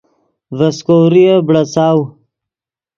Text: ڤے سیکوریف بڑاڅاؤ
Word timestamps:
ڤے 0.57 0.67
سیکوریف 0.77 1.37
بڑاڅاؤ 1.47 1.99